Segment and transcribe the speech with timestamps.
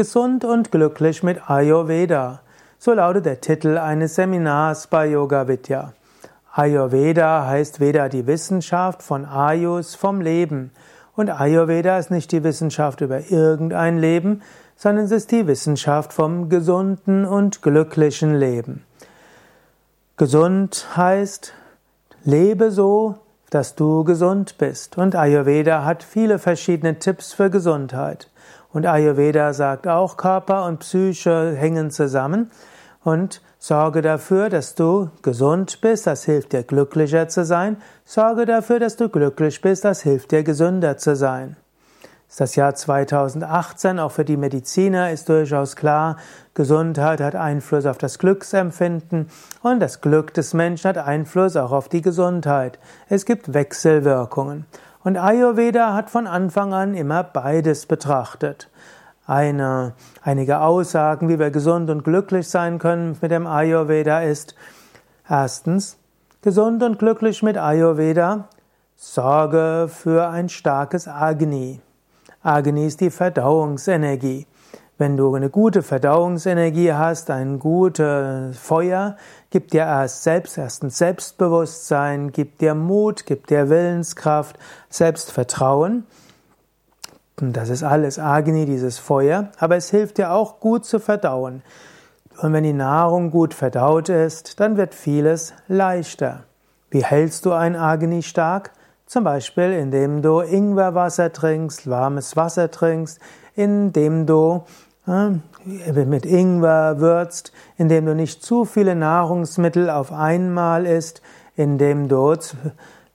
[0.00, 2.40] Gesund und glücklich mit Ayurveda.
[2.78, 5.92] So lautet der Titel eines Seminars bei Yoga Vidya.
[6.54, 10.70] Ayurveda heißt Veda die Wissenschaft von Ayus vom Leben.
[11.16, 14.40] Und Ayurveda ist nicht die Wissenschaft über irgendein Leben,
[14.74, 18.86] sondern es ist die Wissenschaft vom gesunden und glücklichen Leben.
[20.16, 21.52] Gesund heißt,
[22.24, 23.16] lebe so,
[23.50, 24.96] dass du gesund bist.
[24.96, 28.29] Und Ayurveda hat viele verschiedene Tipps für Gesundheit.
[28.72, 32.50] Und Ayurveda sagt auch, Körper und Psyche hängen zusammen.
[33.02, 37.78] Und sorge dafür, dass du gesund bist, das hilft dir glücklicher zu sein.
[38.04, 41.56] Sorge dafür, dass du glücklich bist, das hilft dir gesünder zu sein
[42.36, 43.98] das Jahr 2018.
[43.98, 46.16] Auch für die Mediziner ist durchaus klar,
[46.54, 49.28] Gesundheit hat Einfluss auf das Glücksempfinden
[49.62, 52.78] und das Glück des Menschen hat Einfluss auch auf die Gesundheit.
[53.08, 54.66] Es gibt Wechselwirkungen.
[55.02, 58.68] Und Ayurveda hat von Anfang an immer beides betrachtet.
[59.26, 64.54] Eine, einige Aussagen, wie wir gesund und glücklich sein können mit dem Ayurveda ist
[65.28, 65.96] erstens,
[66.42, 68.48] gesund und glücklich mit Ayurveda,
[68.96, 71.80] sorge für ein starkes Agni.
[72.42, 74.46] Agni ist die Verdauungsenergie.
[75.00, 79.16] Wenn du eine gute Verdauungsenergie hast, ein gutes Feuer,
[79.48, 84.58] gibt dir erst selbst, erstens Selbstbewusstsein, gibt dir Mut, gibt dir Willenskraft,
[84.90, 86.04] Selbstvertrauen.
[87.36, 91.62] Das ist alles Agni, dieses Feuer, aber es hilft dir auch gut zu verdauen.
[92.42, 96.44] Und wenn die Nahrung gut verdaut ist, dann wird vieles leichter.
[96.90, 98.72] Wie hältst du ein Agni stark?
[99.06, 103.18] Zum Beispiel, indem du Ingwerwasser trinkst, warmes Wasser trinkst,
[103.54, 104.64] indem du
[105.64, 111.22] mit Ingwer würzt, indem du nicht zu viele Nahrungsmittel auf einmal isst,
[111.56, 112.36] indem du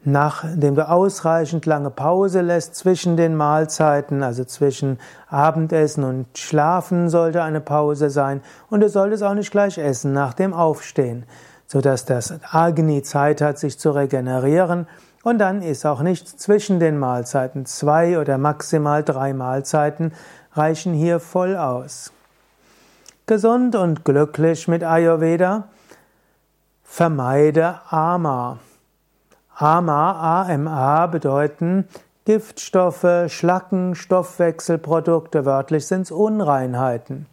[0.04, 7.10] nach, indem du ausreichend lange Pause lässt zwischen den Mahlzeiten, also zwischen Abendessen und Schlafen
[7.10, 11.26] sollte eine Pause sein und du solltest auch nicht gleich essen nach dem Aufstehen,
[11.66, 14.88] sodass das Agni Zeit hat, sich zu regenerieren
[15.24, 17.66] und dann ist auch nicht zwischen den Mahlzeiten.
[17.66, 20.14] Zwei oder maximal drei Mahlzeiten
[20.56, 22.12] reichen hier voll aus.
[23.28, 25.70] Gesund und glücklich mit Ayurveda.
[26.84, 28.60] Vermeide Ama.
[29.58, 31.88] Ama, AMA bedeuten
[32.26, 37.28] Giftstoffe, Schlacken, Stoffwechselprodukte, wörtlich sind es Unreinheiten.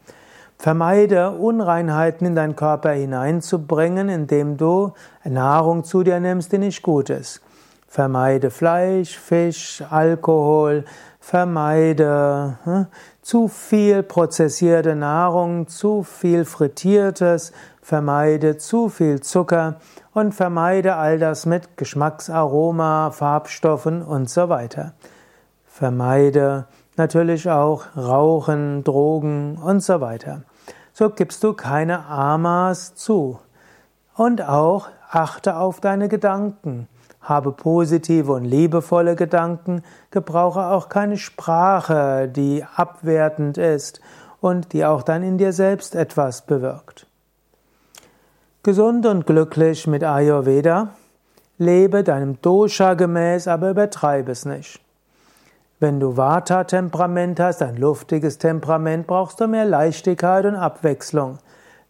[0.59, 4.93] Vermeide Unreinheiten in deinen Körper hineinzubringen, indem du
[5.25, 7.41] Nahrung zu dir nimmst, die nicht gut ist.
[7.89, 10.85] Vermeide Fleisch, Fisch, Alkohol,
[11.23, 12.87] vermeide hm,
[13.23, 19.77] zu viel prozessierte Nahrung, zu viel frittiertes, vermeide zu viel Zucker
[20.13, 24.95] und vermeide all das mit Geschmacksaroma, Farbstoffen und so weiter.
[25.65, 26.67] Vermeide
[26.97, 30.43] natürlich auch Rauchen, Drogen und so weiter.
[30.93, 33.39] So gibst du keine Amas zu.
[34.17, 36.89] Und auch achte auf deine Gedanken.
[37.23, 44.01] Habe positive und liebevolle Gedanken, gebrauche auch keine Sprache, die abwertend ist
[44.41, 47.07] und die auch dann in dir selbst etwas bewirkt.
[48.65, 50.91] Gesund und glücklich mit Ayurveda,
[51.59, 54.81] lebe deinem Dosha gemäß, aber übertreibe es nicht.
[55.81, 61.39] Wenn du Vata-Temperament hast, ein luftiges Temperament, brauchst du mehr Leichtigkeit und Abwechslung.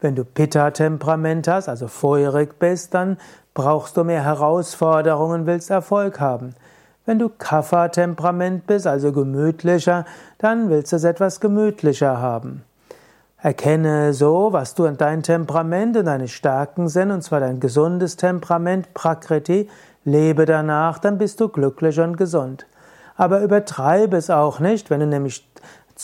[0.00, 3.18] Wenn du Pitta-Temperament hast, also feurig bist, dann
[3.54, 6.54] brauchst du mehr Herausforderungen, willst Erfolg haben.
[7.04, 10.04] Wenn du Kapha-Temperament bist, also gemütlicher,
[10.38, 12.62] dann willst du es etwas gemütlicher haben.
[13.38, 18.16] Erkenne so, was du in dein Temperament und deine Stärken sind, und zwar dein gesundes
[18.16, 19.68] Temperament, Prakriti,
[20.04, 22.66] lebe danach, dann bist du glücklich und gesund.
[23.16, 25.44] Aber übertreibe es auch nicht, wenn du nämlich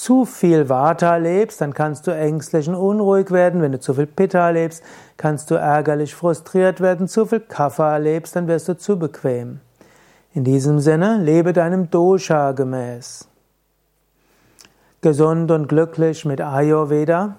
[0.03, 3.61] zu viel Vata lebst, dann kannst du ängstlich und unruhig werden.
[3.61, 4.83] Wenn du zu viel Pitta lebst,
[5.17, 7.09] kannst du ärgerlich frustriert werden.
[7.09, 9.61] Zu viel Kapha lebst, dann wirst du zu bequem.
[10.35, 13.27] In diesem Sinne, lebe deinem Dosha gemäß.
[15.01, 17.37] Gesund und glücklich mit Ayurveda.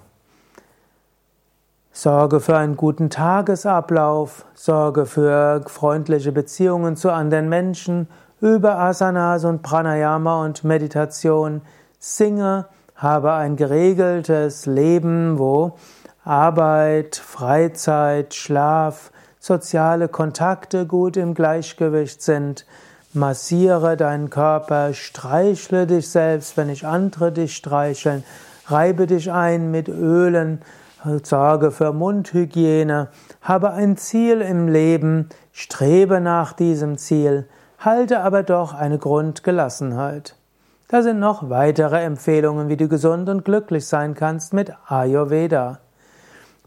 [1.92, 8.06] Sorge für einen guten Tagesablauf, sorge für freundliche Beziehungen zu anderen Menschen,
[8.40, 11.62] über Asanas und Pranayama und Meditation,
[12.00, 12.64] singe,
[12.96, 15.76] habe ein geregeltes Leben, wo
[16.24, 22.66] Arbeit, Freizeit, Schlaf, soziale Kontakte gut im Gleichgewicht sind.
[23.12, 28.24] Massiere deinen Körper, streichle dich selbst, wenn nicht andere dich streicheln,
[28.66, 30.62] reibe dich ein mit Ölen,
[31.22, 33.08] sorge für Mundhygiene,
[33.42, 37.46] habe ein Ziel im Leben, strebe nach diesem Ziel,
[37.78, 40.36] halte aber doch eine Grundgelassenheit.
[40.90, 45.78] Da sind noch weitere Empfehlungen, wie du gesund und glücklich sein kannst mit Ayurveda.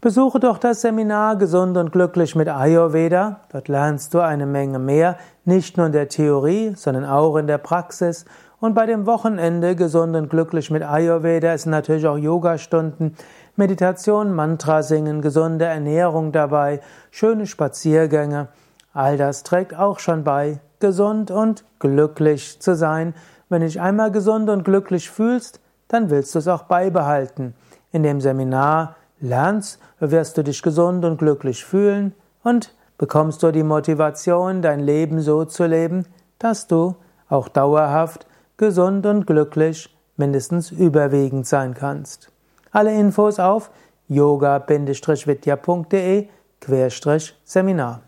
[0.00, 3.40] Besuche doch das Seminar Gesund und glücklich mit Ayurveda.
[3.52, 7.58] Dort lernst du eine Menge mehr, nicht nur in der Theorie, sondern auch in der
[7.58, 8.24] Praxis.
[8.60, 13.16] Und bei dem Wochenende Gesund und glücklich mit Ayurveda sind natürlich auch Yogastunden,
[13.56, 16.80] Meditation, Mantra singen, gesunde Ernährung dabei,
[17.10, 18.48] schöne Spaziergänge.
[18.94, 23.12] All das trägt auch schon bei, gesund und glücklich zu sein
[23.48, 27.54] wenn du dich einmal gesund und glücklich fühlst, dann willst du es auch beibehalten.
[27.92, 33.62] In dem Seminar lernst, wirst du dich gesund und glücklich fühlen und bekommst du die
[33.62, 36.06] Motivation, dein Leben so zu leben,
[36.38, 36.96] dass du
[37.28, 38.26] auch dauerhaft
[38.56, 42.30] gesund und glücklich mindestens überwiegend sein kannst.
[42.70, 43.70] Alle Infos auf
[44.08, 44.68] yoga-vidya.de
[47.44, 48.03] Seminar